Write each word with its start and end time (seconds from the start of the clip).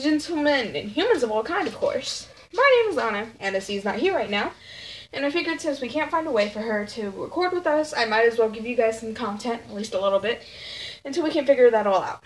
gentlemen, 0.00 0.76
and 0.76 0.90
humans 0.90 1.22
of 1.22 1.30
all 1.30 1.42
kind, 1.42 1.66
of 1.66 1.74
course. 1.74 2.28
My 2.52 2.82
name 2.82 2.92
is 2.92 2.98
Anna, 2.98 3.30
and 3.40 3.56
Anna's 3.56 3.84
not 3.84 3.96
here 3.96 4.14
right 4.14 4.30
now. 4.30 4.52
And 5.12 5.24
I 5.24 5.30
figured 5.30 5.60
since 5.60 5.80
we 5.80 5.88
can't 5.88 6.10
find 6.10 6.26
a 6.26 6.30
way 6.30 6.50
for 6.50 6.60
her 6.60 6.84
to 6.86 7.10
record 7.10 7.52
with 7.52 7.66
us, 7.66 7.94
I 7.96 8.04
might 8.04 8.26
as 8.26 8.38
well 8.38 8.50
give 8.50 8.66
you 8.66 8.76
guys 8.76 9.00
some 9.00 9.14
content, 9.14 9.62
at 9.68 9.74
least 9.74 9.94
a 9.94 10.00
little 10.00 10.18
bit, 10.18 10.42
until 11.04 11.24
we 11.24 11.30
can 11.30 11.46
figure 11.46 11.70
that 11.70 11.86
all 11.86 12.02
out. 12.02 12.22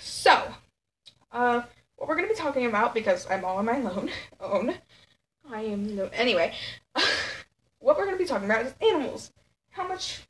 So, 0.00 0.54
uh, 1.30 1.62
what 1.96 2.08
we're 2.08 2.16
going 2.16 2.28
to 2.28 2.34
be 2.34 2.40
talking 2.40 2.66
about, 2.66 2.94
because 2.94 3.30
I'm 3.30 3.44
all 3.44 3.58
on 3.58 3.66
my 3.66 3.76
own, 3.76 4.10
own, 4.40 4.74
I 5.50 5.62
am, 5.62 5.94
no, 5.94 6.08
anyway, 6.12 6.54
what 7.78 7.96
we're 7.96 8.06
going 8.06 8.16
to 8.16 8.22
be 8.22 8.28
talking 8.28 8.50
about 8.50 8.66
is 8.66 8.74
animals. 8.80 9.32
How 9.70 9.86
much 9.86 10.22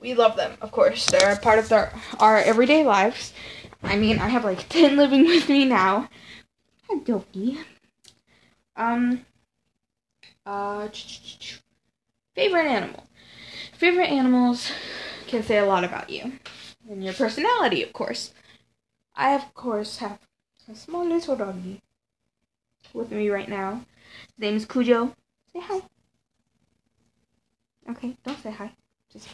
we 0.00 0.14
love 0.14 0.36
them, 0.36 0.56
of 0.60 0.72
course. 0.72 1.06
They're 1.06 1.32
a 1.32 1.38
part 1.38 1.58
of 1.58 1.68
their, 1.68 1.92
our 2.18 2.38
everyday 2.38 2.84
lives. 2.84 3.32
I 3.82 3.96
mean, 3.96 4.18
I 4.18 4.28
have 4.28 4.44
like 4.44 4.68
10 4.70 4.96
living 4.96 5.24
with 5.24 5.48
me 5.48 5.64
now. 5.64 6.08
Hi, 6.88 6.98
Dopey. 6.98 7.58
Um, 8.76 9.24
uh, 10.46 10.88
favorite 12.34 12.66
animal. 12.66 13.06
Favorite 13.72 14.08
animals 14.08 14.70
can 15.26 15.42
say 15.42 15.58
a 15.58 15.66
lot 15.66 15.84
about 15.84 16.10
you 16.10 16.32
and 16.88 17.04
your 17.04 17.14
personality, 17.14 17.82
of 17.82 17.92
course. 17.92 18.32
I, 19.14 19.34
of 19.34 19.52
course, 19.54 19.98
have 19.98 20.18
a 20.70 20.74
small 20.74 21.06
little 21.06 21.36
doggy 21.36 21.80
with 22.92 23.10
me 23.10 23.28
right 23.28 23.48
now. 23.48 23.84
His 24.28 24.38
name 24.38 24.56
is 24.56 24.66
Cujo. 24.66 25.14
Say 25.52 25.60
hi. 25.60 25.82
Okay, 27.90 28.16
don't 28.24 28.42
say 28.42 28.50
hi. 28.50 28.72
Just. 29.12 29.28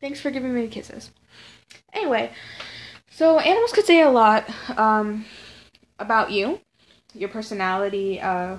Thanks 0.00 0.20
for 0.20 0.30
giving 0.30 0.54
me 0.54 0.62
the 0.62 0.68
kisses. 0.68 1.10
Anyway, 1.92 2.32
so 3.10 3.38
animals 3.38 3.72
could 3.72 3.84
say 3.84 4.00
a 4.00 4.10
lot 4.10 4.48
um, 4.78 5.26
about 5.98 6.30
you, 6.30 6.60
your 7.14 7.28
personality. 7.28 8.20
Uh, 8.20 8.58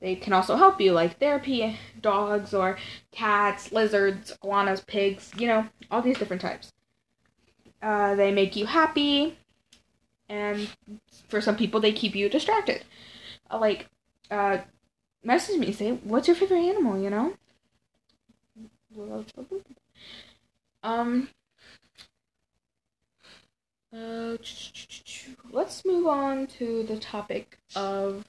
they 0.00 0.16
can 0.16 0.32
also 0.32 0.56
help 0.56 0.80
you, 0.80 0.92
like 0.92 1.18
therapy, 1.18 1.78
dogs 2.00 2.54
or 2.54 2.78
cats, 3.12 3.70
lizards, 3.70 4.32
iguanas, 4.32 4.80
pigs, 4.80 5.30
you 5.36 5.46
know, 5.46 5.68
all 5.90 6.02
these 6.02 6.18
different 6.18 6.42
types. 6.42 6.72
Uh, 7.82 8.14
they 8.14 8.32
make 8.32 8.56
you 8.56 8.66
happy, 8.66 9.36
and 10.28 10.68
for 11.28 11.40
some 11.40 11.56
people, 11.56 11.80
they 11.80 11.92
keep 11.92 12.14
you 12.14 12.28
distracted. 12.28 12.84
Uh, 13.50 13.58
like, 13.58 13.86
uh, 14.30 14.58
message 15.22 15.58
me, 15.58 15.72
say, 15.72 15.92
what's 15.92 16.26
your 16.26 16.36
favorite 16.36 16.64
animal, 16.64 16.98
you 16.98 17.10
know? 17.10 17.34
Um, 20.82 21.28
uh, 23.92 24.36
let's 25.50 25.84
move 25.84 26.06
on 26.06 26.46
to 26.46 26.82
the 26.84 26.98
topic 26.98 27.58
of 27.76 28.24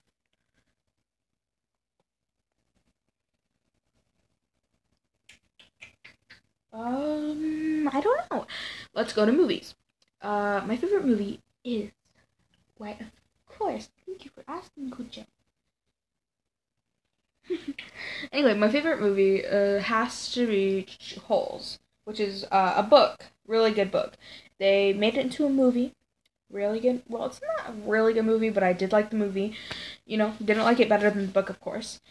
um 6.71 7.89
I 7.91 8.01
don't 8.01 8.31
know. 8.31 8.47
Let's 8.93 9.13
go 9.13 9.25
to 9.25 9.31
movies. 9.31 9.75
Uh, 10.21 10.61
my 10.65 10.75
favorite 10.77 11.05
movie 11.05 11.39
is 11.63 11.91
why 12.77 12.91
of 12.99 13.11
course. 13.47 13.89
Thank 14.05 14.25
you 14.25 14.31
for 14.31 14.43
asking, 14.47 14.91
Cujo. 14.91 15.25
Anyway, 18.31 18.53
my 18.53 18.69
favorite 18.69 19.01
movie 19.01 19.45
uh, 19.45 19.79
has 19.79 20.31
to 20.33 20.47
be 20.47 20.87
Holes, 21.27 21.79
which 22.05 22.19
is 22.19 22.45
uh, 22.51 22.73
a 22.77 22.83
book, 22.83 23.25
really 23.47 23.71
good 23.71 23.91
book. 23.91 24.13
They 24.59 24.93
made 24.93 25.17
it 25.17 25.21
into 25.25 25.45
a 25.45 25.49
movie, 25.49 25.93
really 26.49 26.79
good. 26.79 27.03
Well, 27.07 27.25
it's 27.25 27.41
not 27.57 27.69
a 27.69 27.73
really 27.73 28.13
good 28.13 28.25
movie, 28.25 28.49
but 28.49 28.63
I 28.63 28.73
did 28.73 28.91
like 28.91 29.09
the 29.09 29.17
movie. 29.17 29.55
You 30.05 30.17
know, 30.17 30.33
didn't 30.43 30.63
like 30.63 30.79
it 30.79 30.89
better 30.89 31.09
than 31.09 31.27
the 31.27 31.31
book, 31.31 31.49
of 31.49 31.59
course. 31.59 32.01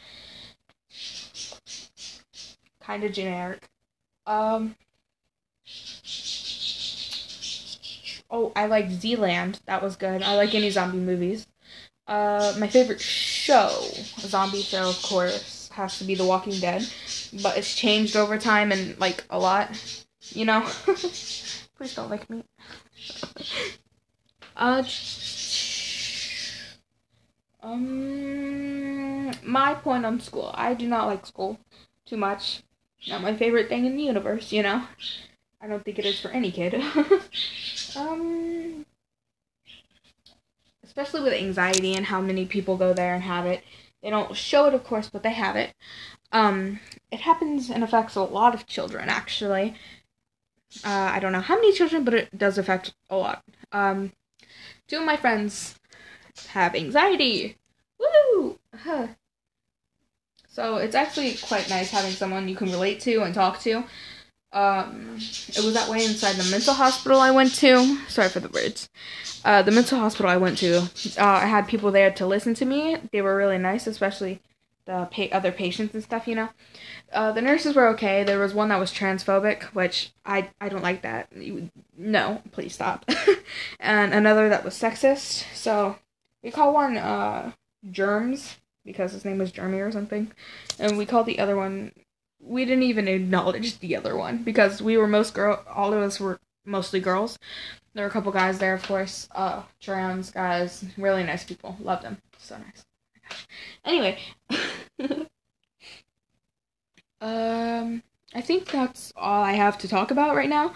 Kind 2.80 3.04
of 3.04 3.12
generic. 3.12 3.68
Um. 4.26 4.76
Oh, 8.30 8.50
I 8.56 8.66
like 8.66 8.90
Zealand. 8.90 9.60
That 9.66 9.82
was 9.82 9.94
good. 9.96 10.22
I 10.22 10.34
like 10.34 10.54
any 10.54 10.70
zombie 10.70 10.98
movies. 10.98 11.46
Uh, 12.12 12.54
my 12.58 12.68
favorite 12.68 13.00
show, 13.00 13.70
zombie 14.18 14.60
show, 14.60 14.90
of 14.90 15.00
course, 15.02 15.70
has 15.72 15.96
to 15.96 16.04
be 16.04 16.14
The 16.14 16.26
Walking 16.26 16.60
Dead, 16.60 16.86
but 17.42 17.56
it's 17.56 17.74
changed 17.74 18.16
over 18.16 18.36
time 18.36 18.70
and 18.70 19.00
like 19.00 19.24
a 19.30 19.38
lot, 19.38 19.70
you 20.28 20.44
know. 20.44 20.60
Please 20.84 21.94
don't 21.94 22.10
like 22.10 22.28
me. 22.28 22.44
uh, 24.56 24.82
um, 27.62 29.30
my 29.42 29.72
point 29.72 30.04
on 30.04 30.20
school. 30.20 30.50
I 30.52 30.74
do 30.74 30.86
not 30.86 31.06
like 31.06 31.24
school 31.24 31.58
too 32.04 32.18
much. 32.18 32.62
Not 33.08 33.22
my 33.22 33.34
favorite 33.34 33.70
thing 33.70 33.86
in 33.86 33.96
the 33.96 34.02
universe, 34.02 34.52
you 34.52 34.62
know. 34.62 34.84
I 35.62 35.66
don't 35.66 35.82
think 35.82 35.98
it 35.98 36.04
is 36.04 36.20
for 36.20 36.28
any 36.28 36.52
kid. 36.52 36.74
um 37.96 38.84
especially 40.92 41.22
with 41.22 41.32
anxiety 41.32 41.94
and 41.94 42.04
how 42.04 42.20
many 42.20 42.44
people 42.44 42.76
go 42.76 42.92
there 42.92 43.14
and 43.14 43.22
have 43.22 43.46
it. 43.46 43.64
They 44.02 44.10
don't 44.10 44.36
show 44.36 44.66
it, 44.66 44.74
of 44.74 44.84
course, 44.84 45.08
but 45.08 45.22
they 45.22 45.32
have 45.32 45.56
it. 45.56 45.72
Um, 46.32 46.80
it 47.10 47.20
happens 47.20 47.70
and 47.70 47.82
affects 47.82 48.14
a 48.14 48.20
lot 48.20 48.54
of 48.54 48.66
children, 48.66 49.08
actually. 49.08 49.74
Uh, 50.84 51.08
I 51.14 51.18
don't 51.18 51.32
know 51.32 51.40
how 51.40 51.54
many 51.54 51.72
children, 51.72 52.04
but 52.04 52.12
it 52.12 52.36
does 52.36 52.58
affect 52.58 52.92
a 53.08 53.16
lot. 53.16 53.42
Um, 53.72 54.12
two 54.86 54.98
of 54.98 55.06
my 55.06 55.16
friends 55.16 55.76
have 56.48 56.74
anxiety. 56.74 57.56
Woo! 57.98 58.58
Huh. 58.76 59.06
So 60.46 60.76
it's 60.76 60.94
actually 60.94 61.36
quite 61.36 61.70
nice 61.70 61.90
having 61.90 62.12
someone 62.12 62.50
you 62.50 62.56
can 62.56 62.70
relate 62.70 63.00
to 63.00 63.22
and 63.22 63.34
talk 63.34 63.60
to. 63.60 63.84
Um, 64.52 65.16
it 65.16 65.64
was 65.64 65.74
that 65.74 65.88
way 65.88 66.04
inside 66.04 66.34
the 66.36 66.50
mental 66.50 66.74
hospital 66.74 67.20
I 67.20 67.30
went 67.30 67.54
to. 67.56 67.98
Sorry 68.08 68.28
for 68.28 68.40
the 68.40 68.48
words. 68.48 68.88
Uh, 69.44 69.62
the 69.62 69.70
mental 69.70 69.98
hospital 69.98 70.30
I 70.30 70.36
went 70.36 70.58
to, 70.58 70.82
uh, 71.18 71.24
I 71.24 71.46
had 71.46 71.66
people 71.66 71.90
there 71.90 72.10
to 72.12 72.26
listen 72.26 72.54
to 72.54 72.64
me. 72.64 72.96
They 73.10 73.22
were 73.22 73.36
really 73.36 73.58
nice, 73.58 73.86
especially 73.86 74.40
the 74.84 75.08
pa- 75.10 75.34
other 75.36 75.50
patients 75.50 75.94
and 75.94 76.02
stuff. 76.02 76.28
You 76.28 76.36
know, 76.36 76.48
uh, 77.12 77.32
the 77.32 77.42
nurses 77.42 77.74
were 77.74 77.88
okay. 77.88 78.24
There 78.24 78.38
was 78.38 78.54
one 78.54 78.68
that 78.68 78.78
was 78.78 78.92
transphobic, 78.92 79.64
which 79.74 80.12
I 80.24 80.50
I 80.60 80.68
don't 80.68 80.82
like 80.82 81.02
that. 81.02 81.28
You, 81.34 81.70
no, 81.96 82.42
please 82.52 82.74
stop. 82.74 83.08
and 83.80 84.14
another 84.14 84.48
that 84.48 84.64
was 84.64 84.74
sexist. 84.74 85.44
So 85.54 85.96
we 86.42 86.50
call 86.50 86.72
one 86.72 86.96
uh, 86.96 87.52
germs 87.90 88.56
because 88.84 89.12
his 89.12 89.24
name 89.24 89.38
was 89.38 89.52
Jeremy 89.52 89.78
or 89.80 89.92
something, 89.92 90.30
and 90.78 90.96
we 90.98 91.06
called 91.06 91.26
the 91.26 91.38
other 91.38 91.56
one 91.56 91.92
we 92.42 92.64
didn't 92.64 92.82
even 92.82 93.08
acknowledge 93.08 93.78
the 93.78 93.96
other 93.96 94.16
one 94.16 94.42
because 94.42 94.82
we 94.82 94.96
were 94.96 95.06
most 95.06 95.34
girl 95.34 95.64
all 95.72 95.92
of 95.94 96.02
us 96.02 96.18
were 96.20 96.40
mostly 96.64 97.00
girls. 97.00 97.38
There 97.94 98.04
were 98.04 98.10
a 98.10 98.12
couple 98.12 98.32
guys 98.32 98.58
there 98.58 98.74
of 98.74 98.82
course. 98.82 99.28
Uh 99.34 99.62
trans 99.80 100.30
guys 100.30 100.84
really 100.96 101.22
nice 101.22 101.44
people. 101.44 101.76
Loved 101.80 102.02
them. 102.04 102.18
So 102.38 102.58
nice. 102.58 102.84
Anyway. 103.84 104.18
Um 107.20 108.02
i 108.34 108.40
think 108.40 108.68
that's 108.68 109.12
all 109.14 109.44
i 109.44 109.52
have 109.52 109.78
to 109.78 109.86
talk 109.88 110.10
about 110.10 110.34
right 110.34 110.48
now. 110.48 110.74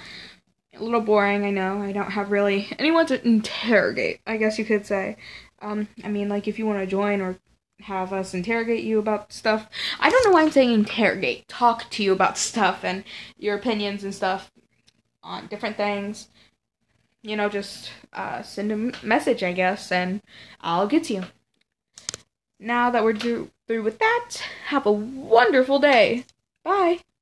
A 0.74 0.84
little 0.84 1.00
boring 1.00 1.44
i 1.44 1.50
know. 1.50 1.82
I 1.82 1.90
don't 1.90 2.12
have 2.12 2.30
really 2.30 2.68
anyone 2.78 3.06
to 3.06 3.26
interrogate 3.26 4.20
i 4.26 4.36
guess 4.36 4.56
you 4.58 4.64
could 4.64 4.86
say. 4.86 5.16
Um 5.60 5.88
i 6.04 6.08
mean 6.08 6.28
like 6.28 6.46
if 6.46 6.58
you 6.58 6.66
want 6.66 6.78
to 6.80 6.86
join 6.86 7.20
or 7.20 7.36
have 7.80 8.12
us 8.12 8.34
interrogate 8.34 8.84
you 8.84 8.98
about 8.98 9.32
stuff. 9.32 9.68
I 10.00 10.10
don't 10.10 10.24
know 10.24 10.32
why 10.32 10.42
I'm 10.42 10.50
saying 10.50 10.72
interrogate. 10.72 11.46
Talk 11.48 11.88
to 11.90 12.02
you 12.02 12.12
about 12.12 12.38
stuff 12.38 12.84
and 12.84 13.04
your 13.38 13.56
opinions 13.56 14.04
and 14.04 14.14
stuff 14.14 14.50
on 15.22 15.46
different 15.46 15.76
things. 15.76 16.28
You 17.22 17.36
know, 17.36 17.48
just 17.48 17.90
uh, 18.12 18.42
send 18.42 18.72
a 18.72 19.04
message, 19.04 19.42
I 19.42 19.52
guess, 19.52 19.90
and 19.90 20.22
I'll 20.60 20.86
get 20.86 21.04
to 21.04 21.14
you. 21.14 21.24
Now 22.58 22.90
that 22.90 23.04
we're 23.04 23.16
through, 23.16 23.50
through 23.66 23.82
with 23.82 23.98
that, 23.98 24.30
have 24.68 24.86
a 24.86 24.92
wonderful 24.92 25.78
day. 25.78 26.24
Bye. 26.64 27.00